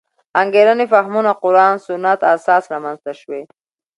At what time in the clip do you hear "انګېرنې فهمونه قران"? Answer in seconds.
0.41-1.75